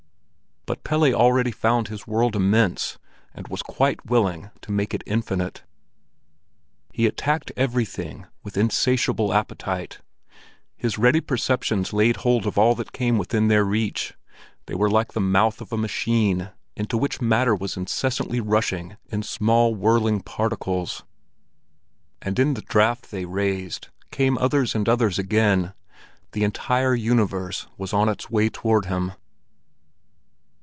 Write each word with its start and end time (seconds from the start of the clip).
But 0.67 0.83
Pelle 0.85 1.11
already 1.15 1.49
found 1.51 1.87
his 1.87 2.05
world 2.07 2.33
immense, 2.35 2.97
and 3.33 3.47
was 3.47 3.63
quite 3.63 4.05
willing 4.05 4.51
to 4.61 4.71
make 4.71 4.93
it 4.93 5.03
infinite. 5.07 5.63
He 6.93 7.07
attacked 7.07 7.51
everything 7.57 8.27
with 8.43 8.55
insatiable 8.55 9.33
appetite; 9.33 9.99
his 10.77 10.97
ready 10.99 11.19
perceptions 11.19 11.91
laid 11.93 12.17
hold 12.17 12.45
of 12.45 12.57
all 12.59 12.75
that 12.75 12.91
came 12.93 13.17
within 13.17 13.47
their 13.47 13.65
reach; 13.65 14.13
they 14.67 14.75
were 14.75 14.89
like 14.89 15.13
the 15.13 15.19
mouth 15.19 15.59
of 15.61 15.73
a 15.73 15.77
machine, 15.77 16.51
into 16.77 16.95
which 16.95 17.19
matter 17.19 17.55
was 17.55 17.75
incessantly 17.75 18.39
rushing 18.39 18.95
in 19.09 19.23
small, 19.23 19.73
whirling 19.73 20.21
particles. 20.21 21.03
And 22.21 22.37
in 22.37 22.53
the 22.53 22.61
draught 22.61 23.09
they 23.09 23.25
raised, 23.25 23.87
came 24.11 24.37
others 24.37 24.75
and 24.75 24.87
again 24.87 24.93
others; 25.59 25.73
the 26.33 26.43
entire 26.43 26.93
universe 26.93 27.65
was 27.77 27.93
on 27.93 28.07
its 28.07 28.29
way 28.29 28.47
toward 28.47 28.85
him. 28.85 29.13